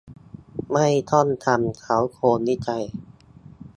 [0.71, 2.85] ไม่ต้องทำเค้าโครงวิจัย